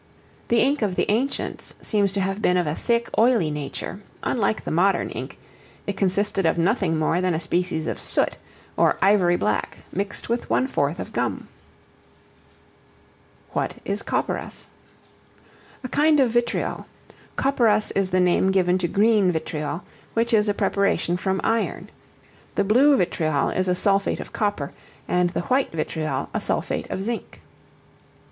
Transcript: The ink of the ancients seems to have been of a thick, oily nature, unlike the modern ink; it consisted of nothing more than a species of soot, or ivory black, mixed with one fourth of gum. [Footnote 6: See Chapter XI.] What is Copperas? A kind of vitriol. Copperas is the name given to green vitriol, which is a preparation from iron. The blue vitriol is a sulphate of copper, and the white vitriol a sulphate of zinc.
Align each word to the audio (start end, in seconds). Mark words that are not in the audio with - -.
The 0.47 0.57
ink 0.61 0.81
of 0.81 0.95
the 0.95 1.05
ancients 1.11 1.75
seems 1.79 2.11
to 2.13 2.21
have 2.21 2.41
been 2.41 2.57
of 2.57 2.65
a 2.65 2.73
thick, 2.73 3.07
oily 3.19 3.51
nature, 3.51 3.99
unlike 4.23 4.63
the 4.63 4.71
modern 4.71 5.11
ink; 5.11 5.37
it 5.85 5.95
consisted 5.95 6.43
of 6.43 6.57
nothing 6.57 6.97
more 6.97 7.21
than 7.21 7.35
a 7.35 7.39
species 7.39 7.85
of 7.85 7.99
soot, 8.01 8.35
or 8.75 8.97
ivory 8.99 9.35
black, 9.35 9.81
mixed 9.91 10.27
with 10.27 10.49
one 10.49 10.65
fourth 10.65 10.97
of 10.97 11.13
gum. 11.13 11.49
[Footnote 13.53 13.73
6: 13.73 13.75
See 13.75 13.77
Chapter 13.77 13.77
XI.] 13.77 13.77
What 13.85 13.91
is 13.93 14.01
Copperas? 14.01 14.67
A 15.83 15.87
kind 15.87 16.19
of 16.19 16.31
vitriol. 16.31 16.87
Copperas 17.35 17.91
is 17.91 18.09
the 18.09 18.19
name 18.19 18.49
given 18.49 18.79
to 18.79 18.87
green 18.87 19.31
vitriol, 19.31 19.83
which 20.15 20.33
is 20.33 20.49
a 20.49 20.55
preparation 20.55 21.15
from 21.15 21.39
iron. 21.43 21.91
The 22.55 22.63
blue 22.63 22.97
vitriol 22.97 23.51
is 23.51 23.67
a 23.67 23.75
sulphate 23.75 24.19
of 24.19 24.33
copper, 24.33 24.73
and 25.07 25.29
the 25.29 25.41
white 25.41 25.71
vitriol 25.71 26.31
a 26.33 26.41
sulphate 26.41 26.89
of 26.89 27.03
zinc. 27.03 27.39